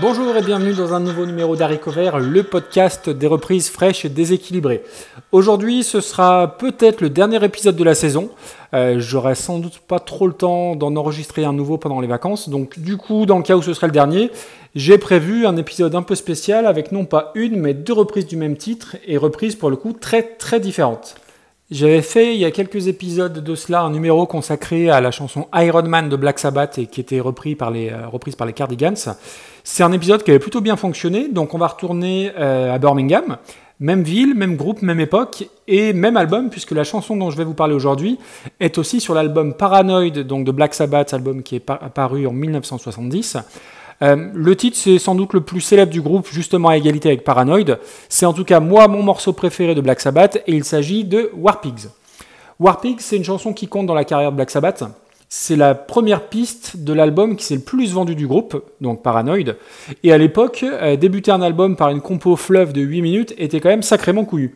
Bonjour 0.00 0.36
et 0.36 0.42
bienvenue 0.42 0.74
dans 0.74 0.92
un 0.92 0.98
nouveau 0.98 1.24
numéro 1.24 1.54
d'Harry 1.54 1.78
Cover, 1.78 2.10
le 2.18 2.42
podcast 2.42 3.08
des 3.08 3.28
reprises 3.28 3.70
fraîches 3.70 4.04
et 4.04 4.08
déséquilibrées. 4.08 4.82
Aujourd'hui, 5.30 5.84
ce 5.84 6.00
sera 6.00 6.58
peut-être 6.58 7.00
le 7.00 7.10
dernier 7.10 7.42
épisode 7.44 7.76
de 7.76 7.84
la 7.84 7.94
saison. 7.94 8.30
Euh, 8.74 8.96
J'aurai 8.98 9.36
sans 9.36 9.60
doute 9.60 9.78
pas 9.78 10.00
trop 10.00 10.26
le 10.26 10.32
temps 10.32 10.74
d'en 10.74 10.96
enregistrer 10.96 11.44
un 11.44 11.52
nouveau 11.52 11.78
pendant 11.78 12.00
les 12.00 12.08
vacances. 12.08 12.48
Donc, 12.48 12.80
du 12.80 12.96
coup, 12.96 13.24
dans 13.24 13.36
le 13.36 13.44
cas 13.44 13.54
où 13.54 13.62
ce 13.62 13.72
serait 13.72 13.86
le 13.86 13.92
dernier, 13.92 14.32
j'ai 14.74 14.98
prévu 14.98 15.46
un 15.46 15.56
épisode 15.56 15.94
un 15.94 16.02
peu 16.02 16.16
spécial 16.16 16.66
avec 16.66 16.90
non 16.90 17.04
pas 17.04 17.30
une, 17.36 17.60
mais 17.60 17.72
deux 17.72 17.92
reprises 17.92 18.26
du 18.26 18.36
même 18.36 18.56
titre 18.56 18.96
et 19.06 19.16
reprises 19.16 19.54
pour 19.54 19.70
le 19.70 19.76
coup 19.76 19.92
très 19.92 20.24
très 20.24 20.58
différentes. 20.58 21.14
J'avais 21.70 22.02
fait 22.02 22.34
il 22.34 22.40
y 22.40 22.44
a 22.44 22.50
quelques 22.50 22.88
épisodes 22.88 23.42
de 23.42 23.54
cela 23.54 23.80
un 23.82 23.90
numéro 23.90 24.26
consacré 24.26 24.90
à 24.90 25.00
la 25.00 25.10
chanson 25.10 25.46
Iron 25.54 25.84
Man 25.84 26.08
de 26.10 26.16
Black 26.16 26.38
Sabbath 26.38 26.78
et 26.78 26.86
qui 26.86 27.00
était 27.00 27.20
repris 27.20 27.54
par 27.54 27.70
les, 27.70 27.90
euh, 27.90 28.06
reprise 28.06 28.36
par 28.36 28.46
les 28.46 28.52
Cardigans. 28.52 28.94
C'est 29.66 29.82
un 29.82 29.92
épisode 29.92 30.22
qui 30.22 30.30
avait 30.30 30.38
plutôt 30.38 30.60
bien 30.60 30.76
fonctionné, 30.76 31.28
donc 31.28 31.54
on 31.54 31.58
va 31.58 31.68
retourner 31.68 32.30
euh, 32.38 32.74
à 32.74 32.78
Birmingham. 32.78 33.38
Même 33.80 34.02
ville, 34.02 34.34
même 34.34 34.56
groupe, 34.56 34.82
même 34.82 35.00
époque 35.00 35.48
et 35.66 35.94
même 35.94 36.18
album, 36.18 36.50
puisque 36.50 36.72
la 36.72 36.84
chanson 36.84 37.16
dont 37.16 37.30
je 37.30 37.38
vais 37.38 37.44
vous 37.44 37.54
parler 37.54 37.74
aujourd'hui 37.74 38.18
est 38.60 38.76
aussi 38.76 39.00
sur 39.00 39.14
l'album 39.14 39.54
Paranoid 39.54 40.22
donc 40.22 40.44
de 40.44 40.52
Black 40.52 40.74
Sabbath, 40.74 41.14
album 41.14 41.42
qui 41.42 41.56
est 41.56 41.70
apparu 41.70 42.26
en 42.26 42.32
1970. 42.32 43.38
Euh, 44.02 44.28
le 44.34 44.54
titre, 44.54 44.76
c'est 44.76 44.98
sans 44.98 45.14
doute 45.14 45.32
le 45.32 45.40
plus 45.40 45.62
célèbre 45.62 45.90
du 45.90 46.02
groupe, 46.02 46.28
justement 46.30 46.68
à 46.68 46.76
égalité 46.76 47.08
avec 47.08 47.24
Paranoid. 47.24 47.78
C'est 48.10 48.26
en 48.26 48.34
tout 48.34 48.44
cas 48.44 48.60
moi 48.60 48.86
mon 48.86 49.02
morceau 49.02 49.32
préféré 49.32 49.74
de 49.74 49.80
Black 49.80 50.00
Sabbath, 50.00 50.42
et 50.46 50.52
il 50.52 50.64
s'agit 50.64 51.04
de 51.04 51.30
War 51.34 51.62
Pigs. 51.62 51.88
War 52.60 52.82
Pigs, 52.82 53.00
c'est 53.00 53.16
une 53.16 53.24
chanson 53.24 53.54
qui 53.54 53.66
compte 53.66 53.86
dans 53.86 53.94
la 53.94 54.04
carrière 54.04 54.30
de 54.30 54.36
Black 54.36 54.50
Sabbath. 54.50 54.84
C'est 55.36 55.56
la 55.56 55.74
première 55.74 56.28
piste 56.28 56.76
de 56.76 56.92
l'album 56.92 57.34
qui 57.34 57.44
s'est 57.44 57.56
le 57.56 57.60
plus 57.60 57.92
vendu 57.92 58.14
du 58.14 58.28
groupe, 58.28 58.64
donc 58.80 59.02
Paranoid. 59.02 59.56
Et 60.04 60.12
à 60.12 60.16
l'époque, 60.16 60.62
euh, 60.62 60.94
débuter 60.94 61.32
un 61.32 61.42
album 61.42 61.74
par 61.74 61.90
une 61.90 62.00
compo 62.00 62.36
fleuve 62.36 62.72
de 62.72 62.80
8 62.80 63.02
minutes 63.02 63.34
était 63.36 63.58
quand 63.58 63.68
même 63.68 63.82
sacrément 63.82 64.24
couillu. 64.24 64.54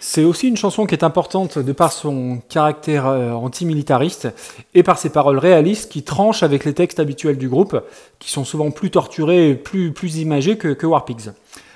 C'est 0.00 0.24
aussi 0.24 0.48
une 0.48 0.56
chanson 0.56 0.86
qui 0.86 0.96
est 0.96 1.04
importante 1.04 1.60
de 1.60 1.70
par 1.70 1.92
son 1.92 2.42
caractère 2.48 3.06
euh, 3.06 3.30
antimilitariste 3.30 4.26
et 4.74 4.82
par 4.82 4.98
ses 4.98 5.10
paroles 5.10 5.38
réalistes 5.38 5.92
qui 5.92 6.02
tranchent 6.02 6.42
avec 6.42 6.64
les 6.64 6.74
textes 6.74 6.98
habituels 6.98 7.38
du 7.38 7.48
groupe, 7.48 7.80
qui 8.18 8.28
sont 8.28 8.44
souvent 8.44 8.72
plus 8.72 8.90
torturés 8.90 9.50
et 9.50 9.54
plus, 9.54 9.92
plus 9.92 10.16
imagés 10.16 10.58
que, 10.58 10.72
que 10.72 10.84
War 10.84 11.04
Pigs. 11.04 11.30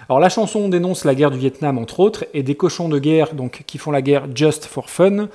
Alors 0.09 0.21
la 0.21 0.29
chanson 0.29 0.69
dénonce 0.69 1.05
la 1.05 1.17
guerre 1.17 1.33
du 1.33 1.39
Vietnam 1.39 1.79
entre 1.79 1.99
autres 1.99 2.25
et 2.33 2.45
des 2.45 2.55
cochons 2.55 2.89
de 2.89 3.01
guerre 3.01 3.35
donc 3.35 3.65
qui 3.67 3.77
font 3.77 3.91
la 3.91 4.03
guerre 4.03 4.27
just 4.33 4.65
for 4.65 4.89
fun 4.89 5.29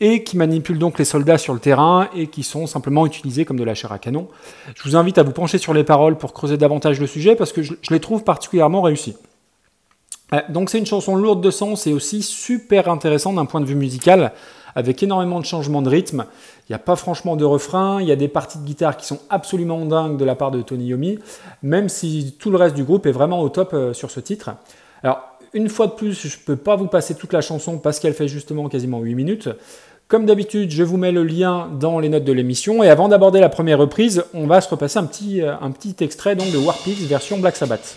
et 0.00 0.24
qui 0.24 0.38
manipulent 0.38 0.78
donc 0.78 0.98
les 0.98 1.04
soldats 1.04 1.36
sur 1.36 1.52
le 1.52 1.60
terrain 1.60 2.08
et 2.16 2.28
qui 2.28 2.42
sont 2.42 2.66
simplement 2.66 3.04
utilisés 3.04 3.44
comme 3.44 3.58
de 3.58 3.64
la 3.64 3.74
chair 3.74 3.92
à 3.92 3.98
canon. 3.98 4.28
Je 4.74 4.82
vous 4.88 4.96
invite 4.96 5.18
à 5.18 5.22
vous 5.22 5.32
pencher 5.32 5.58
sur 5.58 5.74
les 5.74 5.84
paroles 5.84 6.16
pour 6.16 6.32
creuser 6.32 6.56
davantage 6.56 7.00
le 7.00 7.06
sujet 7.06 7.36
parce 7.36 7.52
que 7.52 7.62
je, 7.62 7.74
les 7.90 8.00
trouve 8.00 8.24
particulièrement 8.24 8.80
réussies. 8.80 9.16
Euh, 10.32 10.40
donc 10.48 10.70
c'est 10.70 10.78
une 10.78 10.86
chanson 10.86 11.16
lourde 11.16 11.42
de 11.42 11.50
sens 11.50 11.86
et 11.86 11.92
aussi 11.92 12.22
super 12.22 12.88
intéressante 12.88 13.34
d'un 13.34 13.44
point 13.44 13.60
de 13.60 13.66
vue 13.66 13.74
musical, 13.74 14.32
avec 14.74 15.02
énormément 15.02 15.40
de 15.40 15.44
changements 15.44 15.82
de 15.82 15.88
rythme. 15.88 16.24
Il 16.68 16.72
n'y 16.72 16.76
a 16.76 16.78
pas 16.78 16.96
franchement 16.96 17.36
de 17.36 17.44
refrain, 17.44 18.00
il 18.00 18.08
y 18.08 18.12
a 18.12 18.16
des 18.16 18.28
parties 18.28 18.58
de 18.58 18.64
guitare 18.64 18.96
qui 18.96 19.06
sont 19.06 19.20
absolument 19.30 19.84
dingues 19.84 20.16
de 20.16 20.24
la 20.24 20.34
part 20.34 20.50
de 20.50 20.62
Tony 20.62 20.86
Yomi, 20.86 21.18
même 21.62 21.88
si 21.88 22.36
tout 22.38 22.50
le 22.50 22.56
reste 22.56 22.74
du 22.74 22.84
groupe 22.84 23.06
est 23.06 23.12
vraiment 23.12 23.40
au 23.40 23.48
top 23.48 23.74
euh, 23.74 23.92
sur 23.92 24.10
ce 24.10 24.20
titre. 24.20 24.50
Alors, 25.02 25.20
une 25.52 25.68
fois 25.68 25.86
de 25.86 25.92
plus, 25.92 26.26
je 26.26 26.36
ne 26.36 26.42
peux 26.44 26.56
pas 26.56 26.76
vous 26.76 26.88
passer 26.88 27.14
toute 27.14 27.32
la 27.32 27.40
chanson 27.40 27.78
parce 27.78 28.00
qu'elle 28.00 28.14
fait 28.14 28.28
justement 28.28 28.68
quasiment 28.68 29.00
8 29.00 29.14
minutes. 29.14 29.48
Comme 30.08 30.26
d'habitude, 30.26 30.70
je 30.70 30.82
vous 30.82 30.96
mets 30.96 31.12
le 31.12 31.24
lien 31.24 31.68
dans 31.80 31.98
les 31.98 32.08
notes 32.08 32.24
de 32.24 32.32
l'émission. 32.32 32.82
Et 32.82 32.90
avant 32.90 33.08
d'aborder 33.08 33.40
la 33.40 33.48
première 33.48 33.78
reprise, 33.78 34.24
on 34.34 34.46
va 34.46 34.60
se 34.60 34.68
repasser 34.68 34.98
un 34.98 35.04
petit, 35.04 35.42
euh, 35.42 35.54
extrait 36.00 36.36
donc, 36.36 36.50
de 36.50 36.58
War 36.58 36.76
Pigs 36.78 37.06
version 37.06 37.38
Black 37.38 37.56
Sabbath. 37.56 37.96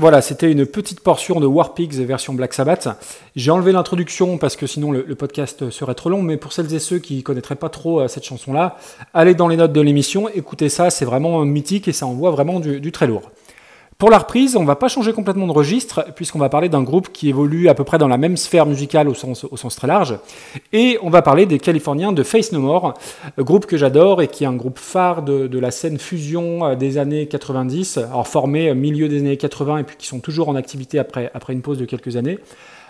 Voilà, 0.00 0.22
c'était 0.22 0.52
une 0.52 0.64
petite 0.64 1.00
portion 1.00 1.40
de 1.40 1.46
War 1.46 1.74
Pigs 1.74 1.94
version 2.04 2.32
Black 2.32 2.54
Sabbath. 2.54 2.88
J'ai 3.34 3.50
enlevé 3.50 3.72
l'introduction 3.72 4.38
parce 4.38 4.54
que 4.54 4.68
sinon 4.68 4.92
le, 4.92 5.02
podcast 5.16 5.70
serait 5.70 5.96
trop 5.96 6.08
long, 6.08 6.22
mais 6.22 6.36
pour 6.36 6.52
celles 6.52 6.72
et 6.72 6.78
ceux 6.78 7.00
qui 7.00 7.24
connaîtraient 7.24 7.56
pas 7.56 7.68
trop 7.68 8.00
euh, 8.00 8.06
cette 8.06 8.22
chanson-là, 8.22 8.76
allez 9.12 9.34
dans 9.34 9.48
les 9.48 9.56
notes 9.56 9.72
de 9.72 9.80
l'émission, 9.80 10.28
écoutez 10.28 10.68
ça, 10.68 10.90
c'est 10.90 11.04
vraiment 11.04 11.44
mythique 11.44 11.88
et 11.88 11.92
ça 11.92 12.06
envoie 12.06 12.30
vraiment 12.30 12.60
du 12.60 12.92
très 12.92 13.08
lourd. 13.08 13.32
Pour 13.98 14.10
la 14.10 14.18
reprise, 14.18 14.56
on 14.56 14.64
va 14.64 14.76
pas 14.76 14.86
changer 14.86 15.12
complètement 15.12 15.48
de 15.48 15.52
registre, 15.52 16.04
puisqu'on 16.14 16.38
va 16.38 16.48
parler 16.48 16.68
d'un 16.68 16.84
groupe 16.84 17.10
qui 17.12 17.28
évolue 17.30 17.68
à 17.68 17.74
peu 17.74 17.82
près 17.82 17.98
dans 17.98 18.06
la 18.06 18.16
même 18.16 18.36
sphère 18.36 18.64
musicale 18.64 19.08
au 19.08 19.14
sens, 19.14 19.44
très 19.74 19.88
large. 19.88 20.20
Et 20.72 21.00
on 21.02 21.10
va 21.10 21.20
parler 21.20 21.46
des 21.46 21.58
Californiens 21.58 22.12
de 22.12 22.22
Face 22.22 22.52
No 22.52 22.60
More, 22.60 22.94
groupe 23.38 23.66
que 23.66 23.76
j'adore 23.76 24.22
et 24.22 24.28
qui 24.28 24.44
est 24.44 24.46
un 24.46 24.54
groupe 24.54 24.78
phare 24.78 25.22
de, 25.22 25.58
la 25.58 25.72
scène 25.72 25.98
fusion 25.98 26.76
des 26.76 26.96
années 26.96 27.26
90, 27.26 27.98
alors 27.98 28.28
formé 28.28 28.72
milieu 28.72 29.08
des 29.08 29.18
années 29.18 29.36
80 29.36 29.78
et 29.78 29.82
puis 29.82 29.96
qui 29.96 30.06
sont 30.06 30.20
toujours 30.20 30.48
en 30.48 30.54
activité 30.54 31.00
après 31.00 31.52
une 31.52 31.62
pause 31.62 31.78
de 31.78 31.84
quelques 31.84 32.14
années. 32.14 32.38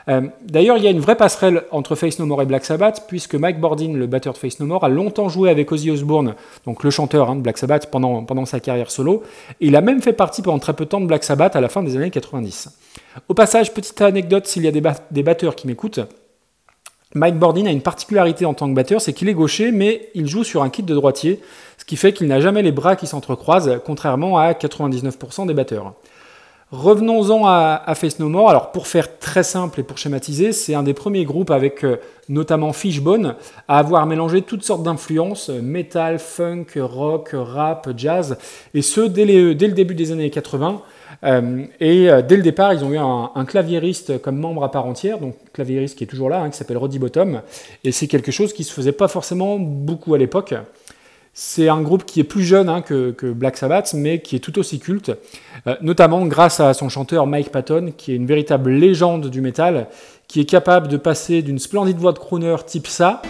Euh, 0.09 0.23
D'ailleurs, 0.43 0.77
il 0.77 0.85
y 0.85 0.87
a 0.87 0.91
une 0.91 1.01
vraie 1.01 1.17
passerelle 1.17 1.65
entre 1.71 1.95
Face 1.95 2.19
No 2.19 2.27
More 2.27 2.43
et 2.43 2.47
Black 2.47 2.65
Sabbath, 2.65 3.05
puisque 3.09 3.35
Mike 3.35 3.61
Bordin, 3.61 3.93
le 3.93 4.07
batteur 4.07 4.33
de 4.33 4.39
Face 4.39 4.61
No 4.61 4.67
More, 4.67 4.85
a 4.85 4.89
longtemps 4.89 5.29
joué 5.29 5.51
avec 5.51 5.71
Ozzy 5.71 5.91
Osbourne, 5.91 6.35
donc 6.67 6.85
le 6.85 6.91
chanteur 6.91 7.31
hein, 7.31 7.37
de 7.37 7.41
Black 7.41 7.59
Sabbath, 7.59 7.91
pendant, 7.91 8.45
sa 8.47 8.61
carrière 8.61 8.91
solo. 8.91 9.23
Et 9.61 9.67
il 9.67 9.77
a 9.77 9.81
même 9.81 10.01
fait 10.01 10.13
partie 10.13 10.43
pendant 10.43 10.59
très 10.59 10.73
peu 10.73 10.85
de 10.85 10.91
temps 10.91 11.01
de 11.01 11.07
Black 11.07 11.25
Sabbath 11.25 11.57
à 11.57 11.61
la 11.61 11.69
fin 11.69 11.83
des 11.83 11.97
années 11.97 12.11
90. 12.11 12.71
Au 13.29 13.35
passage, 13.35 13.75
petite 13.75 14.01
anecdote 14.01 14.47
s'il 14.47 14.65
y 14.65 14.69
a 14.69 14.73
des, 14.73 14.83
des 15.11 15.23
batteurs 15.23 15.55
qui 15.55 15.67
m'écoutent. 15.67 16.01
Mike 17.15 17.39
Bordin 17.39 17.67
a 17.67 17.71
une 17.71 17.81
particularité 17.81 18.45
en 18.45 18.53
tant 18.53 18.69
que 18.69 18.75
batteur, 18.75 19.01
c'est 19.01 19.15
qu'il 19.15 19.29
est 19.31 19.35
gaucher, 19.35 19.73
mais 19.73 20.11
il 20.15 20.27
joue 20.27 20.45
sur 20.45 20.63
un 20.63 20.69
kit 20.69 20.83
de 20.83 20.95
droitier, 20.95 21.41
ce 21.79 21.87
qui 21.87 21.97
fait 21.97 22.13
qu'il 22.13 22.27
n'a 22.27 22.41
jamais 22.41 22.63
les 22.63 22.73
bras 22.73 22.97
qui 22.97 23.07
s'entrecroisent, 23.07 23.81
contrairement 23.87 24.37
à 24.37 24.53
99% 24.53 25.47
des 25.47 25.55
batteurs. 25.55 25.95
Revenons-en 26.71 27.47
à, 27.47 27.95
Face 27.95 28.19
No 28.19 28.29
More. 28.29 28.51
Alors, 28.51 28.73
pour 28.73 28.87
faire 28.87 29.19
très 29.19 29.43
simple 29.43 29.81
et 29.81 29.83
pour 29.83 29.97
schématiser, 29.97 30.53
c'est 30.53 30.75
un 30.75 30.83
des 30.83 30.93
premiers 30.93 31.25
groupes 31.25 31.51
avec 31.51 31.83
euh, 31.83 31.97
notamment 32.29 32.75
Fishbone 32.75 33.37
à 33.69 33.79
avoir 33.79 34.05
mélangé 34.05 34.43
toutes 34.43 34.63
sortes 34.63 34.83
d'influences 34.83 35.49
euh, 35.49 35.63
metal, 35.63 36.19
funk, 36.19 36.67
rock, 36.77 37.31
rap, 37.33 37.89
jazz, 37.97 38.37
et 38.75 38.83
ce 38.83 39.01
dès, 39.01 39.55
dès 39.55 39.67
le 39.67 39.73
début 39.73 39.95
des 39.95 40.13
années 40.13 40.29
80. 40.29 40.83
Euh, 41.25 41.65
et 41.81 42.11
euh, 42.11 42.23
dès 42.23 42.37
le 42.37 42.43
départ, 42.43 42.75
ils 42.75 42.85
ont 42.85 42.93
eu 42.93 42.99
un, 42.99 43.31
un, 43.35 43.45
claviériste 43.45 44.21
comme 44.21 44.37
membre 44.37 44.63
à 44.63 44.71
part 44.71 44.87
entière, 44.87 45.19
donc 45.19 45.35
claviériste 45.53 45.97
qui 45.97 46.05
est 46.05 46.07
toujours 46.07 46.29
là, 46.29 46.43
hein, 46.43 46.51
qui 46.51 46.57
s'appelle 46.57 46.77
Roddy 46.77 46.99
Bottom, 46.99 47.41
et 47.83 47.93
c'est 47.93 48.07
quelque 48.07 48.31
chose 48.31 48.53
qui 48.53 48.63
se 48.63 48.73
faisait 48.73 48.93
pas 48.93 49.09
forcément 49.09 49.59
beaucoup 49.59 50.15
à 50.15 50.19
l'époque. 50.19 50.55
C'est 51.41 51.69
un 51.69 51.83
groupe 51.83 52.05
qui 52.05 52.19
est 52.19 52.25
plus 52.25 52.43
jeune 52.43 52.69
hein, 52.69 52.83
que, 52.83 53.13
que, 53.13 53.31
Black 53.31 53.57
Sabbath, 53.57 53.95
mais 53.95 54.21
qui 54.21 54.35
est 54.35 54.41
tout 54.41 54.59
aussi 54.59 54.81
culte, 54.81 55.13
euh, 55.69 55.77
notamment 55.83 56.27
grâce 56.27 56.59
à 56.59 56.75
son 56.75 56.89
chanteur 56.89 57.29
Mike 57.29 57.53
Patton, 57.53 57.93
qui 57.97 58.11
est 58.11 58.17
une 58.17 58.27
véritable 58.27 58.73
légende 58.73 59.31
du 59.31 59.41
métal, 59.41 59.87
qui 60.27 60.41
est 60.41 60.45
capable 60.45 60.89
de 60.89 60.97
passer 60.97 61.43
d'une 61.43 61.61
splendide 61.61 61.97
voix 61.97 62.13
de 62.13 62.19
crooner 62.19 62.57
type 62.67 62.89
ça 62.89 63.23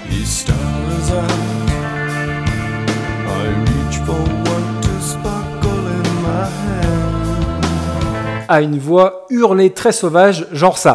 à 8.49 8.63
une 8.63 8.79
voix 8.79 9.27
hurlée 9.29 9.75
très 9.75 9.93
sauvage, 9.93 10.47
genre 10.53 10.79
ça. 10.79 10.95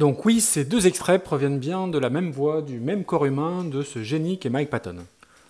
Donc 0.00 0.24
oui, 0.24 0.40
ces 0.40 0.64
deux 0.64 0.86
extraits 0.86 1.22
proviennent 1.22 1.58
bien 1.58 1.86
de 1.86 1.98
la 1.98 2.08
même 2.08 2.30
voix, 2.30 2.62
du 2.62 2.80
même 2.80 3.04
corps 3.04 3.26
humain 3.26 3.64
de 3.64 3.82
ce 3.82 4.02
génie 4.02 4.38
qu'est 4.38 4.48
Mike 4.48 4.70
Patton. 4.70 4.96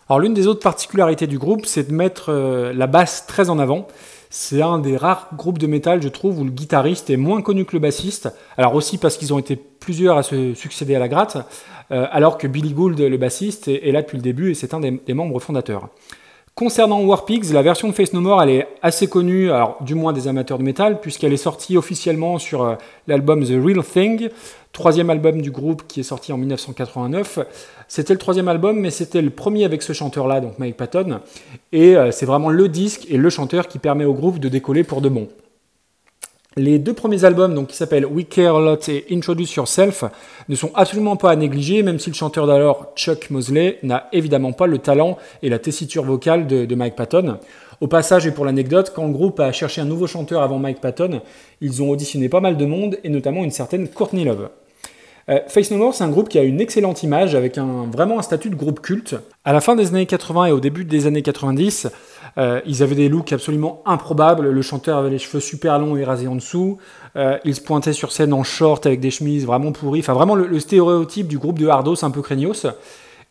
Alors 0.09 0.19
l'une 0.19 0.35
des 0.35 0.49
autres 0.49 0.61
particularités 0.61 1.29
du 1.29 1.39
groupe, 1.39 1.67
c'est 1.67 1.89
de 1.89 1.95
mettre 1.95 2.31
euh, 2.31 2.73
la 2.73 2.89
basse 2.89 3.29
très 3.29 3.49
en 3.49 3.61
avant. 3.61 3.87
C'est 4.29 4.61
un 4.61 4.81
des 4.81 4.97
rares 4.97 5.29
groupes 5.37 5.59
de 5.59 5.69
métal, 5.69 6.03
je 6.03 6.09
trouve, 6.09 6.41
où 6.41 6.45
le 6.45 6.51
guitariste 6.51 7.11
est 7.11 7.17
moins 7.17 7.43
connu 7.43 7.65
que 7.65 7.75
le 7.75 7.79
bassiste. 7.79 8.29
Alors 8.57 8.75
aussi 8.75 8.99
parce 8.99 9.17
qu'ils 9.19 9.33
ont 9.33 9.39
été 9.39 9.55
plusieurs 9.55 10.19
à 10.19 10.25
se 10.25 10.53
succéder 10.55 10.97
à 10.97 10.99
la 10.99 11.07
gratte, 11.07 11.37
euh, 11.93 12.09
alors 12.11 12.37
que 12.37 12.49
Billy 12.49 12.73
Gould, 12.73 12.99
le 12.99 13.17
bassiste, 13.19 13.69
est, 13.69 13.93
là 13.93 14.03
depuis 14.03 14.17
le 14.17 14.23
début 14.25 14.51
et 14.51 14.55
c'est 14.55 14.75
un 14.75 14.81
des 14.81 15.15
membres 15.15 15.39
fondateurs. 15.39 15.91
Concernant 16.61 17.01
Warpigs, 17.01 17.55
la 17.55 17.63
version 17.63 17.89
de 17.89 17.95
Face 17.95 18.13
No 18.13 18.21
More, 18.21 18.43
elle 18.43 18.51
est 18.51 18.69
assez 18.83 19.07
connue, 19.07 19.49
du 19.81 19.95
moins 19.95 20.13
des 20.13 20.29
amateurs 20.29 20.59
de 20.59 20.63
métal, 20.63 21.01
puisqu'elle 21.01 21.33
est 21.33 21.39
sortie 21.39 21.79
officiellement 21.79 22.39
sur 22.39 22.63
euh, 22.65 22.75
l'album 23.07 23.43
The 23.43 23.53
Real 23.53 23.83
Thing, 23.83 24.29
troisième 24.71 25.09
album 25.09 25.41
du 25.41 25.51
groupe 25.51 25.87
qui 25.89 26.01
est 26.01 26.03
sorti 26.03 26.35
en 26.35 26.37
1989. 26.37 27.39
C'était 27.89 28.13
le 28.13 28.19
troisième 28.19 28.47
album, 28.49 28.79
mais 28.79 28.91
c'était 28.91 29.23
le 29.23 29.31
premier 29.31 29.65
avec 29.65 29.81
ce 29.81 29.95
chanteur-là, 29.95 30.43
donc 30.43 30.59
Mike 30.59 30.77
Patton, 30.77 31.21
et 31.73 31.97
euh, 31.97 32.11
c'est 32.11 32.27
vraiment 32.27 32.51
le 32.51 32.69
disque 32.69 33.07
et 33.09 33.17
le 33.17 33.31
chanteur 33.31 33.67
qui 33.67 33.79
permet 33.79 34.05
au 34.05 34.13
groupe 34.13 34.39
de 34.39 34.51
décoller 34.51 34.85
pour 34.85 35.01
de 35.01 35.09
bon. 35.09 35.29
Les 36.57 36.81
deux 36.81 36.95
premiers 36.95 37.25
albums, 37.25 37.55
donc, 37.55 37.69
qui 37.69 37.77
s'appellent 37.77 38.05
We 38.07 38.27
Care 38.29 38.57
a 38.57 38.61
Lot 38.61 38.89
et 38.89 39.07
Introduce 39.13 39.55
Yourself, 39.55 40.03
ne 40.49 40.57
sont 40.57 40.73
absolument 40.75 41.15
pas 41.15 41.31
à 41.31 41.37
négliger, 41.37 41.85
même 41.85 42.01
si 42.01 42.11
le 42.11 42.17
chanteur 42.17 42.49
d'alors, 42.49 42.93
Chuck 42.97 43.31
Mosley, 43.31 43.79
n'a 43.85 44.09
évidemment 44.13 44.51
pas 44.51 44.67
le 44.67 44.79
talent 44.79 45.17
et 45.45 45.49
la 45.49 45.61
tessiture 45.61 46.03
vocale 46.03 46.49
de, 46.49 46.75
Mike 46.75 46.97
Patton. 46.97 47.39
Au 47.81 47.87
passage, 47.87 48.27
et 48.27 48.33
pour 48.33 48.45
l'anecdote, 48.45 48.93
quand 48.93 49.07
le 49.07 49.13
groupe 49.13 49.39
a 49.39 49.53
cherché 49.53 49.81
un 49.81 49.85
nouveau 49.85 50.09
chanteur 50.09 50.43
avant 50.43 50.59
Mike 50.59 50.81
Patton, 50.81 51.21
ils 51.61 51.85
ont 51.85 51.91
auditionné 51.91 52.29
pas 52.29 52.41
mal 52.41 52.57
de 52.57 52.67
monde, 52.67 52.99
et 53.05 53.11
notamment 53.11 53.45
une 53.45 53.53
certaine 53.53 53.87
Courtney 53.87 54.25
Love. 54.25 54.49
Euh, 55.31 55.39
Face 55.47 55.71
No 55.71 55.77
More, 55.77 55.95
c'est 55.95 56.05
un 56.05 56.09
groupe 56.09 56.29
qui 56.29 56.39
a 56.39 56.43
une 56.43 56.61
excellente 56.61 57.03
image, 57.03 57.35
avec 57.35 57.57
un, 57.57 57.87
vraiment 57.91 58.19
un 58.19 58.23
statut 58.23 58.51
de 58.51 58.57
groupe 58.57 58.81
culte. 58.81 59.15
À 59.45 59.53
la 59.53 59.61
fin 59.61 59.77
des 59.77 59.89
années 59.89 60.07
80 60.07 60.47
et 60.47 60.53
au 60.53 60.61
début 60.61 60.85
des 60.85 61.07
années 61.07 61.23
90, 61.23 61.89
euh, 62.39 62.61
ils 62.67 62.83
avaient 62.83 62.97
des 62.97 63.09
looks 63.09 63.33
absolument 63.33 63.83
improbables. 63.87 64.51
Le 64.51 64.63
chanteur 64.63 64.99
avait 64.99 65.11
les 65.11 65.19
cheveux 65.19 65.41
super 65.41 65.79
longs 65.79 65.97
et 65.97 66.05
rasés 66.05 66.27
en 66.27 66.35
dessous. 66.35 66.79
Euh, 67.17 67.39
il 67.45 67.55
se 67.55 67.61
pointait 67.61 67.93
sur 67.93 68.13
scène 68.13 68.33
en 68.33 68.43
short 68.43 68.87
avec 68.87 69.01
des 69.01 69.11
chemises 69.11 69.47
vraiment 69.47 69.73
pourries. 69.73 70.01
Enfin, 70.01 70.15
vraiment 70.15 70.35
le, 70.35 70.59
stéréotype 70.59 71.29
du 71.29 71.39
groupe 71.39 71.59
de 71.59 71.69
hardos 71.69 72.05
un 72.05 72.11
peu 72.11 72.23
craignos. 72.23 72.67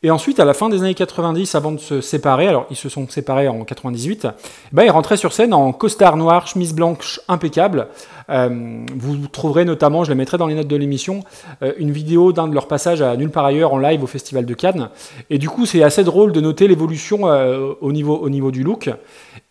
Et 0.02 0.12
ensuite, 0.12 0.40
à 0.40 0.46
la 0.46 0.54
fin 0.54 0.70
des 0.70 0.80
années 0.80 0.94
90, 0.94 1.56
avant 1.56 1.74
de 1.74 1.78
se 1.78 2.00
séparer, 2.00 2.48
alors 2.48 2.66
ils 2.70 2.78
se 2.78 2.88
sont 2.88 3.06
séparés 3.10 3.50
en 3.50 3.66
98, 3.66 4.28
eh 4.32 4.68
ben, 4.72 4.84
ils 4.84 4.92
rentraient 4.92 5.18
sur 5.18 5.34
scène 5.34 5.54
en 5.54 5.74
costard 5.74 6.16
noir, 6.16 6.48
chemise 6.48 6.74
blanche 6.74 7.20
impeccable. 7.28 7.88
Euh, 8.30 8.86
vous 8.96 9.28
trouverez 9.28 9.66
notamment, 9.66 10.06
je 10.06 10.10
la 10.10 10.16
mettrai 10.16 10.38
dans 10.38 10.48
les 10.48 10.56
notes 10.56 10.70
de 10.70 10.76
l'émission, 10.78 11.26
euh, 11.64 11.74
une 11.78 11.92
vidéo 11.92 12.32
d'un 12.32 12.48
de 12.48 12.54
leurs 12.54 12.70
passages 12.70 13.02
à 13.02 13.18
Nulle 13.18 13.30
part 13.30 13.44
ailleurs 13.44 13.74
en 13.74 13.78
live 13.78 14.02
au 14.02 14.08
Festival 14.08 14.46
de 14.46 14.54
Cannes. 14.54 14.90
Et 15.30 15.38
du 15.38 15.50
coup, 15.50 15.66
c'est 15.66 15.84
assez 15.84 16.06
drôle 16.06 16.32
de 16.32 16.40
noter 16.40 16.70
l'évolution 16.70 17.28
euh, 17.28 17.74
au, 17.82 17.92
niveau, 17.92 18.16
au 18.16 18.30
niveau 18.30 18.52
du 18.52 18.64
look. 18.64 18.90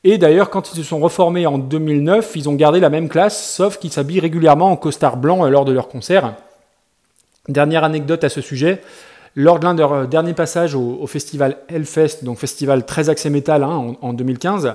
Et 0.02 0.16
d'ailleurs, 0.16 0.48
quand 0.48 0.72
ils 0.72 0.76
se 0.76 0.82
sont 0.82 0.98
reformés 0.98 1.46
en 1.46 1.58
2009, 1.58 2.32
ils 2.36 2.48
ont 2.48 2.54
gardé 2.54 2.80
la 2.80 2.88
même 2.88 3.10
classe, 3.10 3.52
sauf 3.54 3.78
qu'ils 3.78 3.92
s'habillent 3.92 4.20
régulièrement 4.20 4.70
en 4.70 4.76
costard 4.76 5.18
blanc 5.18 5.44
lors 5.44 5.66
de 5.66 5.72
leurs 5.72 5.88
concerts. 5.88 6.32
Dernière 7.48 7.84
anecdote 7.84 8.24
à 8.24 8.30
ce 8.30 8.40
sujet, 8.40 8.80
lors 9.38 9.60
de 9.60 9.64
l'un 9.64 9.74
de 9.74 9.78
leurs 9.78 10.08
derniers 10.08 10.34
passages 10.34 10.74
au, 10.74 11.06
festival 11.06 11.58
Hellfest, 11.68 12.24
donc 12.24 12.38
festival 12.38 12.84
très 12.84 13.08
axé 13.08 13.30
métal 13.30 13.62
hein, 13.62 13.94
en, 14.02 14.12
2015, 14.12 14.74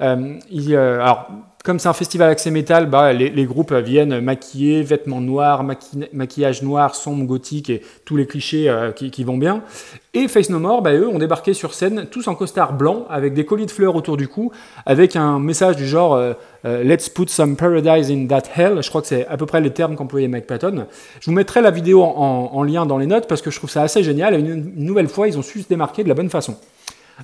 euh, 0.00 0.38
euh, 0.52 1.00
alors 1.00 1.28
comme 1.64 1.78
c'est 1.78 1.88
un 1.88 1.94
festival 1.94 2.28
axé 2.28 2.50
métal, 2.50 2.90
bah, 2.90 3.14
les, 3.14 3.46
groupes 3.46 3.72
viennent 3.72 4.20
maquillés, 4.20 4.82
vêtements 4.82 5.22
noirs, 5.22 5.64
maquillage 6.12 6.62
noir, 6.62 6.94
sombre, 6.94 7.24
gothique 7.24 7.70
et 7.70 7.80
tous 8.04 8.16
les 8.16 8.26
clichés 8.26 8.68
euh, 8.68 8.92
qui, 8.92 9.24
vont 9.24 9.38
bien. 9.38 9.62
Et 10.12 10.28
Face 10.28 10.50
No 10.50 10.58
More, 10.58 10.82
bah, 10.82 10.92
eux, 10.92 11.08
ont 11.08 11.18
débarqué 11.18 11.54
sur 11.54 11.72
scène 11.72 12.06
tous 12.10 12.28
en 12.28 12.34
costard 12.34 12.74
blanc 12.74 13.06
avec 13.08 13.32
des 13.32 13.46
colliers 13.46 13.64
de 13.64 13.70
fleurs 13.70 13.96
autour 13.96 14.18
du 14.18 14.28
cou, 14.28 14.52
avec 14.84 15.16
un 15.16 15.38
message 15.38 15.76
du 15.76 15.86
genre 15.86 16.12
euh, 16.14 16.34
euh, 16.66 16.84
Let's 16.84 17.08
put 17.08 17.28
some 17.28 17.56
paradise 17.56 18.10
in 18.10 18.26
that 18.26 18.42
hell. 18.54 18.82
Je 18.82 18.88
crois 18.90 19.00
que 19.00 19.08
c'est 19.08 19.26
à 19.26 19.38
peu 19.38 19.46
près 19.46 19.62
les 19.62 19.70
termes 19.70 19.96
qu'employait 19.96 20.28
Mike 20.28 20.46
Patton. 20.46 20.86
Je 21.20 21.30
vous 21.30 21.34
mettrai 21.34 21.62
la 21.62 21.70
vidéo 21.70 22.02
en, 22.02 22.62
lien 22.62 22.84
dans 22.84 22.98
les 22.98 23.06
notes 23.06 23.26
parce 23.26 23.40
que 23.40 23.50
je 23.50 23.56
trouve 23.56 23.70
ça 23.70 23.80
assez 23.80 24.02
génial. 24.02 24.34
Et 24.34 24.38
une 24.38 24.84
nouvelle 24.84 25.08
fois, 25.08 25.28
ils 25.28 25.38
ont 25.38 25.42
su 25.42 25.62
se 25.62 25.68
démarquer 25.68 26.04
de 26.04 26.08
la 26.10 26.14
bonne 26.14 26.28
façon. 26.28 26.58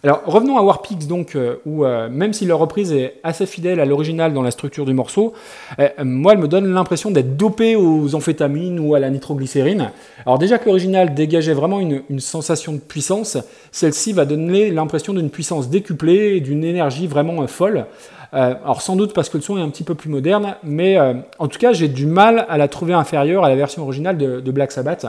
Alors 0.04 0.22
revenons 0.24 0.56
à 0.56 0.62
Warpix 0.62 1.06
donc, 1.08 1.34
euh, 1.34 1.56
où 1.66 1.84
euh, 1.84 2.08
même 2.08 2.32
si 2.32 2.46
leur 2.46 2.60
reprise 2.60 2.92
est 2.92 3.16
assez 3.24 3.44
fidèle 3.44 3.80
à 3.80 3.84
l'original 3.84 4.32
dans 4.32 4.42
la 4.42 4.52
structure 4.52 4.86
du 4.86 4.94
morceau, 4.94 5.32
euh, 5.80 5.88
moi 6.04 6.32
elle 6.32 6.38
me 6.38 6.46
donne 6.46 6.72
l'impression 6.72 7.10
d'être 7.10 7.36
dopée 7.36 7.74
aux 7.74 8.14
amphétamines 8.14 8.78
ou 8.78 8.94
à 8.94 9.00
la 9.00 9.10
nitroglycérine. 9.10 9.90
Alors 10.24 10.38
déjà 10.38 10.58
que 10.58 10.66
l'original 10.66 11.12
dégageait 11.14 11.54
vraiment 11.54 11.80
une, 11.80 12.20
sensation 12.20 12.72
de 12.72 12.78
puissance, 12.78 13.36
celle-ci 13.72 14.12
va 14.12 14.24
donner 14.26 14.70
l'impression 14.70 15.12
d'une 15.12 15.30
puissance 15.30 15.68
décuplée 15.68 16.36
et 16.36 16.40
d'une 16.40 16.64
énergie 16.64 17.06
vraiment 17.06 17.46
folle. 17.46 17.86
alors 18.32 18.82
sans 18.82 18.94
doute 18.94 19.12
parce 19.14 19.28
que 19.28 19.38
le 19.38 19.42
son 19.42 19.58
est 19.58 19.62
un 19.62 19.70
petit 19.70 19.84
peu 19.84 19.94
plus 19.94 20.10
moderne, 20.10 20.54
mais 20.62 20.98
en 21.38 21.48
tout 21.48 21.58
cas 21.58 21.72
j'ai 21.72 21.88
du 21.88 22.06
mal 22.06 22.46
à 22.48 22.58
la 22.58 22.68
trouver 22.68 22.92
inférieure 22.92 23.44
à 23.44 23.48
la 23.48 23.56
version 23.56 23.82
originale 23.82 24.18
de, 24.18 24.40
de 24.40 24.50
Black 24.52 24.70
Sabbath. 24.70 25.06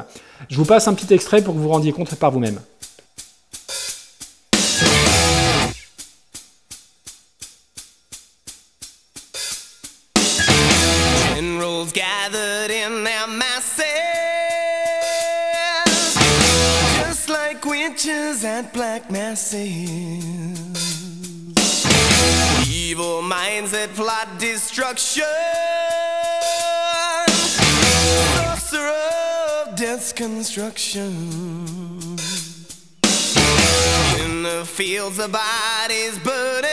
Je 0.49 0.57
vous 0.57 0.65
passe 0.65 0.87
un 0.87 0.93
petit 0.93 1.13
extrait 1.13 1.41
pour 1.41 1.53
que 1.53 1.59
vous 1.59 1.65
vous 1.65 1.73
rendiez 1.73 1.91
compte 1.91 2.15
par 2.15 2.31
vous-même. 2.31 2.59
Black 18.73 19.09
masses. 19.09 19.57
Evil 22.69 23.21
minds 23.21 23.71
that 23.71 23.89
plot 23.95 24.27
destruction. 24.37 25.23
Sorcerer 28.35 29.65
of 29.65 29.75
death's 29.75 30.13
construction. 30.13 31.11
In 34.19 34.43
the 34.43 34.63
fields, 34.65 35.17
the 35.17 35.27
bodies 35.27 36.19
burning. 36.19 36.71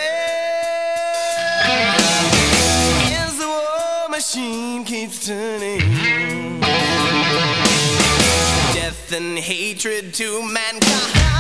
As 3.23 3.39
the 3.39 3.47
war 3.47 4.09
machine 4.11 4.85
keeps 4.85 5.27
turning. 5.27 6.61
Death 8.73 9.13
and 9.13 9.39
hatred 9.39 10.15
to 10.15 10.43
mankind. 10.43 11.38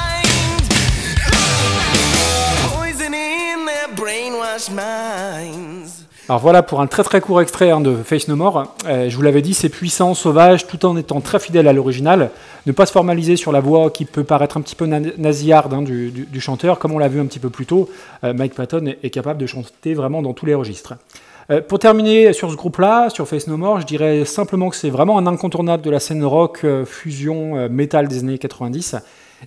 Alors 6.29 6.41
voilà 6.41 6.62
pour 6.62 6.81
un 6.83 6.87
très 6.87 7.05
très 7.05 7.23
court 7.23 7.41
extrait 7.41 7.71
hein, 7.71 7.81
de 7.81 7.95
Face 7.95 8.29
No 8.29 8.37
More. 8.37 8.75
Euh, 8.87 9.09
je 9.09 9.17
vous 9.17 9.23
l'avais 9.23 9.41
dit, 9.41 9.55
c'est 9.55 9.71
puissant, 9.71 10.12
sauvage, 10.12 10.67
tout 10.67 10.85
en 10.85 10.97
étant 10.97 11.23
très 11.23 11.38
fidèle 11.38 11.67
à 11.69 11.73
l'original. 11.73 12.31
Ne 12.67 12.73
pas 12.73 12.85
se 12.85 12.93
formaliser 12.93 13.37
sur 13.37 13.50
la 13.50 13.61
voix 13.61 13.91
qui 13.91 14.05
peut 14.05 14.25
paraître 14.25 14.59
un 14.59 14.61
petit 14.61 14.75
peu 14.75 14.85
nasillarde 14.85 15.73
hein, 15.73 15.81
du, 15.81 16.41
chanteur, 16.41 16.79
comme 16.79 16.93
on 16.93 16.99
l'a 16.99 17.09
vu 17.09 17.19
un 17.19 17.27
petit 17.27 17.38
peu 17.38 17.49
plus 17.49 17.65
tôt. 17.65 17.88
Euh, 18.25 18.35
Mike 18.35 18.55
Patton 18.55 18.93
est, 19.03 19.11
capable 19.11 19.41
de 19.41 19.47
chanter 19.47 19.95
vraiment 19.95 20.21
dans 20.21 20.35
tous 20.35 20.45
les 20.45 20.55
registres. 20.55 20.95
Euh, 21.50 21.62
pour 21.62 21.79
terminer 21.79 22.35
sur 22.35 22.50
ce 22.50 22.57
groupe-là, 22.57 23.09
sur 23.09 23.27
Face 23.27 23.47
No 23.47 23.57
More, 23.57 23.81
je 23.81 23.87
dirais 23.87 24.27
simplement 24.27 24.69
que 24.69 24.77
c'est 24.77 24.91
vraiment 24.91 25.17
un 25.17 25.27
incontournable 25.27 25.83
de 25.83 25.91
la 25.91 25.99
scène 25.99 26.25
rock, 26.25 26.67
fusion, 26.85 27.69
metal 27.71 28.07
des 28.07 28.19
années 28.19 28.38
90. 28.38 28.97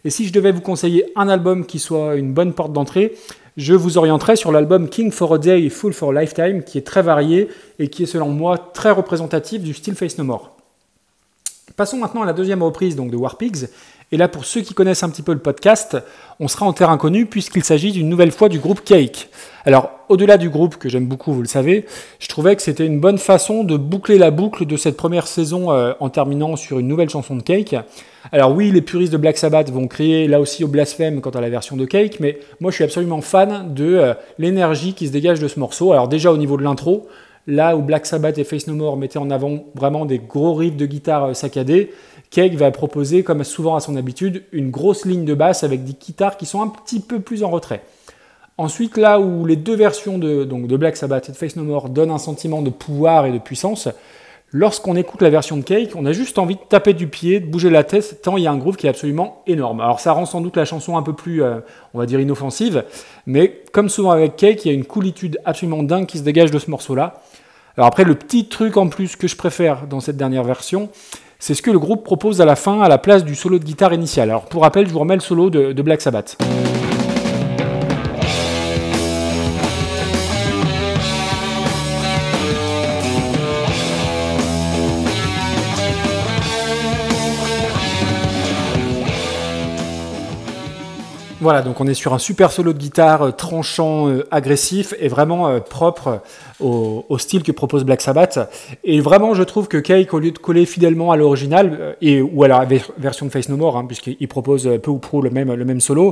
Et 0.06 0.10
si 0.10 0.28
je 0.28 0.34
devais 0.34 0.52
vous 0.52 0.62
conseiller 0.62 1.06
un 1.16 1.30
album 1.30 1.66
qui 1.66 1.80
soit 1.80 2.16
une 2.16 2.34
bonne 2.34 2.54
porte 2.54 2.74
d'entrée, 2.74 3.14
je 3.58 3.74
vous 3.74 3.98
orienterai 3.98 4.36
sur 4.36 4.52
l'album 4.52 4.90
King 4.90 5.12
for 5.12 5.34
a 5.34 5.38
Day 5.38 5.70
Full 5.70 5.94
for 5.94 6.12
a 6.12 6.22
Lifetime, 6.22 6.64
qui 6.64 6.78
est 6.78 6.88
très 6.88 7.02
varié 7.02 7.50
et 7.80 7.90
qui 7.90 8.04
est 8.04 8.08
selon 8.08 8.30
moi 8.30 8.58
très 8.74 8.92
représentatif 8.92 9.62
du 9.62 9.74
style 9.74 9.96
Face 9.96 10.18
No 10.18 10.24
More. 10.24 10.56
Passons 11.76 11.98
maintenant 11.98 12.22
à 12.22 12.26
la 12.26 12.34
deuxième 12.34 12.64
reprise 12.64 12.96
donc, 12.96 13.12
de 13.12 13.18
War 13.18 13.38
Pigs. 13.38 13.68
Et 14.14 14.18
là, 14.18 14.28
pour 14.28 14.44
ceux 14.44 14.60
qui 14.60 14.74
connaissent 14.74 15.04
un 15.04 15.10
petit 15.10 15.22
peu 15.22 15.32
le 15.32 15.40
podcast, 15.40 15.98
on 16.42 16.50
sera 16.50 16.66
en 16.66 16.74
terre 16.74 16.90
inconnue 16.90 17.26
puisqu'il 17.26 17.64
s'agit 17.64 17.94
d'une 17.94 18.10
nouvelle 18.10 18.32
fois 18.32 18.50
du 18.50 18.60
groupe 18.60 18.84
Cake. 18.84 19.30
Alors, 19.64 19.92
au-delà 20.10 20.38
du 20.38 20.50
groupe 20.50 20.76
que 20.76 20.90
j'aime 20.90 21.06
beaucoup, 21.06 21.32
vous 21.32 21.42
le 21.42 21.48
savez, 21.48 21.86
je 22.20 22.28
trouvais 22.28 22.58
que 22.58 22.62
c'était 22.62 22.86
une 22.86 23.00
bonne 23.00 23.18
façon 23.18 23.64
de 23.64 23.78
boucler 23.78 24.18
la 24.18 24.30
boucle 24.30 24.66
de 24.66 24.76
cette 24.76 24.98
première 24.98 25.28
saison 25.28 25.72
euh, 25.72 25.94
en 26.02 26.10
terminant 26.10 26.58
sur 26.58 26.80
une 26.80 26.88
nouvelle 26.88 27.10
chanson 27.10 27.38
de 27.38 27.42
Cake. 27.42 27.76
Alors 28.34 28.54
oui, 28.54 28.72
les 28.72 28.82
puristes 28.82 29.14
de 29.14 29.18
Black 29.18 29.38
Sabbath 29.38 29.70
vont 29.70 29.88
crier 29.88 30.28
là 30.28 30.42
aussi 30.42 30.66
au 30.66 30.68
blasphème 30.68 31.22
quant 31.22 31.30
à 31.30 31.40
la 31.40 31.50
version 31.50 31.78
de 31.78 31.86
Cake, 31.86 32.20
mais 32.20 32.40
moi 32.60 32.72
je 32.72 32.76
suis 32.76 32.84
absolument 32.84 33.22
fan 33.22 33.74
de 33.74 33.96
euh, 33.96 34.14
l'énergie 34.38 34.94
qui 34.94 35.08
se 35.08 35.12
dégage 35.14 35.40
de 35.40 35.48
ce 35.48 35.60
morceau. 35.60 35.94
Alors 35.94 36.10
déjà 36.10 36.34
au 36.34 36.38
niveau 36.38 36.58
de 36.58 36.64
l'intro, 36.64 37.08
là 37.48 37.76
où 37.76 37.82
Black 37.82 38.06
Sabbath 38.06 38.38
et 38.38 38.44
Face 38.44 38.68
No 38.68 38.74
More 38.74 38.98
mettaient 38.98 39.20
en 39.20 39.30
avant 39.30 39.66
vraiment 39.76 40.06
des 40.06 40.20
gros 40.20 40.54
riffs 40.54 40.78
de 40.78 40.86
guitare 40.86 41.30
euh, 41.30 41.34
saccadés, 41.34 41.92
Cake 42.32 42.56
va 42.56 42.72
proposer, 42.72 43.24
comme 43.24 43.44
souvent 43.44 43.76
à 43.76 43.82
son 43.82 43.98
habitude, 43.98 44.44
une 44.54 44.72
grosse 44.72 45.06
ligne 45.06 45.26
de 45.26 45.34
basse 45.34 45.64
avec 45.64 45.84
des 45.84 45.94
guitares 45.94 46.38
qui 46.38 46.46
sont 46.46 46.62
un 46.62 46.70
petit 46.70 47.02
peu 47.02 47.20
plus 47.20 47.44
en 47.44 47.50
retrait. 47.50 47.84
Ensuite, 48.58 48.98
là 48.98 49.20
où 49.20 49.46
les 49.46 49.58
deux 49.58 49.76
versions 49.76 50.18
de, 50.18 50.46
donc 50.46 50.68
de 50.68 50.78
Black 50.78 50.96
Sabbath 50.96 51.28
et 51.28 51.32
de 51.34 51.38
Face 51.38 51.56
No 51.56 51.64
More 51.64 51.90
donnent 51.90 52.12
un 52.12 52.18
sentiment 52.18 52.62
de 52.62 52.70
pouvoir 52.70 53.26
et 53.26 53.32
de 53.32 53.38
puissance, 53.38 53.90
lorsqu'on 54.52 54.96
écoute 54.96 55.22
la 55.22 55.30
version 55.30 55.58
de 55.58 55.64
Cake, 55.64 55.92
on 55.96 56.06
a 56.06 56.14
juste 56.14 56.40
envie 56.40 56.56
de 56.56 56.62
taper 56.70 56.94
du 56.94 57.08
pied, 57.08 57.42
de 57.42 57.48
bouger 57.48 57.70
la 57.70 57.84
tête, 57.84 58.22
tant 58.22 58.38
il 58.38 58.44
y 58.44 58.48
a 58.48 58.52
un 58.52 58.58
groove 58.58 58.78
qui 58.78 58.88
est 58.88 58.90
absolument 58.90 59.44
énorme. 59.46 59.82
Alors 59.82 60.00
ça 60.00 60.14
rend 60.14 60.26
sans 60.26 60.40
doute 60.40 60.56
la 60.56 60.66
chanson 60.66 60.96
un 60.98 61.02
peu 61.02 61.14
plus, 61.14 61.44
euh, 61.44 61.60
on 61.94 62.00
va 62.00 62.06
dire, 62.06 62.20
inoffensive, 62.20 62.86
mais 63.26 63.62
comme 63.74 63.90
souvent 63.90 64.12
avec 64.12 64.38
Cake, 64.38 64.64
il 64.64 64.68
y 64.70 64.72
a 64.72 64.74
une 64.74 64.86
coolitude 64.86 65.40
absolument 65.44 65.84
dingue 65.84 66.06
qui 66.06 66.18
se 66.18 66.24
dégage 66.24 66.52
de 66.52 66.60
ce 66.60 66.70
morceau-là. 66.70 67.22
Alors 67.78 67.88
après, 67.88 68.04
le 68.04 68.16
petit 68.16 68.48
truc 68.48 68.78
en 68.78 68.88
plus 68.90 69.16
que 69.16 69.28
je 69.28 69.36
préfère 69.36 69.88
dans 69.88 70.02
cette 70.02 70.18
dernière 70.18 70.44
version, 70.44 70.90
c'est 71.42 71.56
ce 71.56 71.62
que 71.64 71.72
le 71.72 71.80
groupe 71.80 72.04
propose 72.04 72.40
à 72.40 72.46
la 72.46 72.56
fin 72.56 72.82
à 72.82 72.88
la 72.88 73.00
place 73.00 73.26
du 73.26 73.36
solo 73.36 73.58
de 73.58 73.66
guitare 73.66 73.94
initial. 73.94 74.30
Alors 74.30 74.46
pour 74.46 74.62
rappel, 74.62 74.88
je 74.88 74.94
vous 74.94 75.00
remets 75.00 75.16
le 75.16 75.22
solo 75.22 75.50
de 75.50 75.82
Black 75.82 76.00
Sabbath. 76.00 76.38
Voilà, 91.42 91.64
donc 91.64 91.82
on 91.82 91.88
est 91.88 91.96
sur 91.96 92.14
un 92.14 92.20
super 92.20 92.52
solo 92.52 92.72
de 92.72 92.78
guitare 92.78 93.24
euh, 93.24 93.32
tranchant, 93.32 94.08
euh, 94.08 94.28
agressif 94.30 94.94
et 95.00 95.08
vraiment 95.08 95.48
euh, 95.48 95.60
propre 95.60 96.22
au, 96.60 97.18
style 97.18 97.42
que 97.42 97.52
propose 97.52 97.84
Black 97.84 98.00
Sabbath. 98.02 98.38
Et 98.84 99.02
vraiment, 99.02 99.34
je 99.34 99.42
trouve 99.42 99.68
que 99.68 99.78
Cake, 99.78 100.14
au 100.14 100.20
lieu 100.20 100.30
de 100.30 100.38
coller 100.38 100.68
fidèlement 100.68 101.12
à 101.12 101.18
l'original, 101.18 101.96
et 102.00 102.22
ou 102.22 102.44
à 102.44 102.48
la 102.48 102.68
version 103.00 103.26
de 103.26 103.32
Face 103.32 103.50
No 103.50 103.58
More, 103.58 103.76
hein, 103.76 103.86
puisqu'il 103.88 104.28
propose 104.28 104.70
peu 104.84 104.92
ou 104.92 105.00
prou 105.00 105.24
le 105.24 105.32
même, 105.32 105.52
le 105.52 105.66
même 105.66 105.82
solo, 105.82 106.12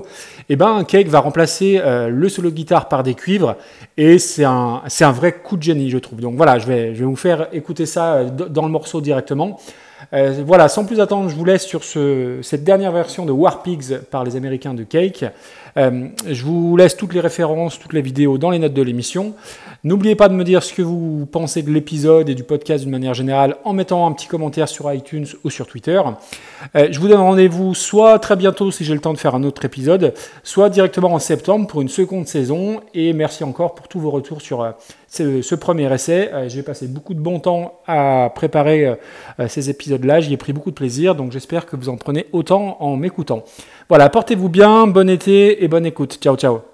et 0.49 0.53
eh 0.53 0.55
ben 0.55 0.83
Cake 0.83 1.07
va 1.07 1.19
remplacer 1.19 1.79
le 2.09 2.29
solo 2.29 2.49
de 2.49 2.55
guitare 2.55 2.89
par 2.89 3.03
des 3.03 3.13
cuivres, 3.13 3.57
et 3.97 4.17
c'est 4.17 4.43
un, 4.43 4.81
un 5.01 5.11
vrai 5.11 5.33
coup 5.33 5.55
de 5.55 5.61
génie, 5.61 5.91
je 5.91 5.99
trouve. 5.99 6.19
Donc 6.19 6.35
voilà, 6.35 6.57
je 6.57 6.65
vais, 6.65 6.95
je 6.95 7.01
vais 7.01 7.05
vous 7.05 7.15
faire 7.15 7.47
écouter 7.53 7.85
ça 7.85 8.23
dans 8.23 8.63
le 8.63 8.71
morceau 8.71 9.01
directement. 9.01 9.59
Euh, 10.11 10.41
voilà, 10.45 10.67
sans 10.69 10.85
plus 10.85 10.99
attendre, 10.99 11.29
je 11.29 11.35
vous 11.35 11.45
laisse 11.45 11.65
sur 11.65 11.83
cette 11.83 12.63
dernière 12.63 12.91
version 12.91 13.25
de 13.25 13.31
War 13.31 13.61
Pigs 13.61 13.99
par 14.09 14.23
les 14.23 14.35
Américains 14.35 14.73
de 14.73 14.83
Cake. 14.83 15.25
Euh, 15.77 16.07
je 16.27 16.43
vous 16.43 16.75
laisse 16.77 16.97
toutes 16.97 17.13
les 17.13 17.19
références, 17.19 17.79
toutes 17.79 17.93
les 17.93 18.01
vidéos 18.01 18.37
dans 18.37 18.49
les 18.49 18.59
notes 18.59 18.73
de 18.73 18.81
l'émission. 18.81 19.33
N'oubliez 19.83 20.15
pas 20.15 20.27
de 20.27 20.33
me 20.33 20.43
dire 20.43 20.61
ce 20.61 20.73
que 20.73 20.81
vous 20.81 21.25
pensez 21.31 21.61
de 21.63 21.71
l'épisode 21.71 22.29
et 22.29 22.35
du 22.35 22.43
podcast 22.43 22.83
d'une 22.83 22.91
manière 22.91 23.13
générale 23.13 23.55
en 23.63 23.73
mettant 23.73 24.05
un 24.05 24.11
petit 24.11 24.27
commentaire 24.27 24.67
sur 24.67 24.91
iTunes 24.93 25.25
ou 25.43 25.49
sur 25.49 25.67
Twitter. 25.67 26.01
Euh, 26.75 26.87
je 26.91 26.99
vous 26.99 27.07
donne 27.07 27.21
rendez-vous 27.21 27.73
soit 27.73 28.19
très 28.19 28.35
bientôt 28.35 28.71
si 28.71 28.83
j'ai 28.83 28.93
le 28.93 28.99
temps 28.99 29.13
de 29.13 29.17
faire 29.17 29.35
un 29.35 29.43
autre 29.43 29.63
épisode, 29.63 30.13
soit 30.43 30.69
directement 30.69 31.13
en 31.13 31.19
septembre 31.19 31.67
pour 31.67 31.81
une 31.81 31.87
seconde 31.87 32.27
saison. 32.27 32.81
Et 32.93 33.13
merci 33.13 33.43
encore 33.43 33.73
pour 33.75 33.87
tous 33.87 33.99
vos 33.99 34.11
retours 34.11 34.41
sur 34.41 34.63
euh, 34.63 34.71
ce, 35.07 35.55
premier 35.55 35.91
essai. 35.93 36.29
j'ai 36.47 36.61
passé 36.61 36.87
beaucoup 36.87 37.13
de 37.13 37.19
bon 37.19 37.39
temps 37.39 37.79
à 37.87 38.31
préparer 38.35 38.95
ces 39.47 39.69
épisodes-là. 39.69 40.19
J'y 40.19 40.33
ai 40.33 40.37
pris 40.37 40.53
beaucoup 40.53 40.69
de 40.69 40.75
plaisir, 40.75 41.15
donc 41.15 41.31
j'espère 41.31 41.65
que 41.65 41.75
vous 41.75 41.89
en 41.89 41.97
prenez 41.97 42.27
autant 42.31 42.77
en 42.79 42.95
m'écoutant. 42.95 43.43
Voilà, 43.89 44.07
portez-vous 44.09 44.49
bien, 44.49 44.85
bon 44.85 45.09
été 45.09 45.63
et 45.63 45.67
bonne 45.67 45.85
écoute. 45.87 46.19
Ciao, 46.21 46.35
ciao. 46.35 46.68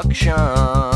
destruction. 0.00 0.91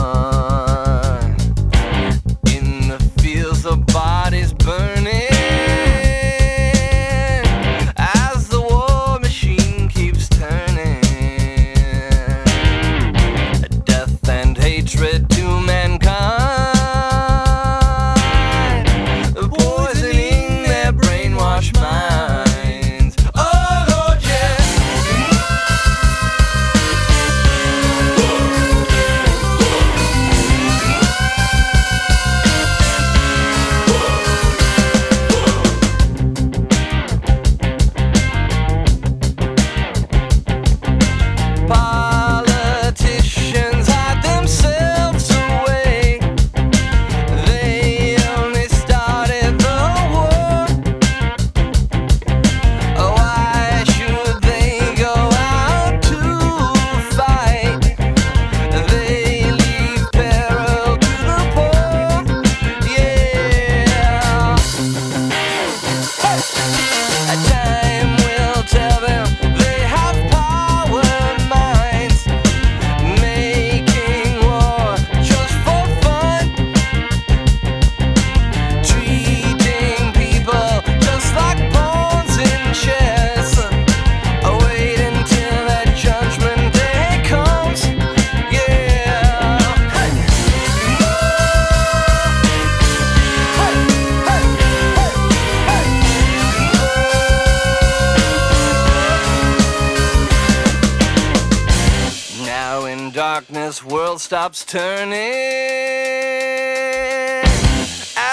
Stops 104.27 104.65
turning 104.65 105.15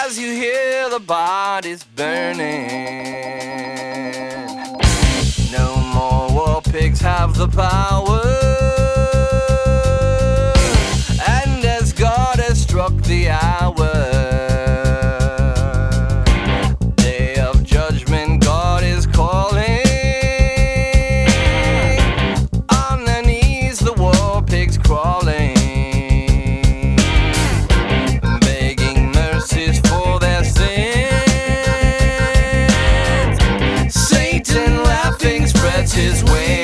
as 0.01 0.17
you 0.17 0.33
hear 0.33 0.89
the 0.89 0.99
bodies 0.99 1.83
burning. 1.83 2.67
No 5.51 5.75
more 5.93 6.31
war 6.33 6.61
pigs 6.63 6.99
have 6.99 7.37
the 7.37 7.47
power. 7.47 8.42
Things 35.23 35.51
spreads 35.51 35.93
his 35.93 36.21
wings. 36.25 36.62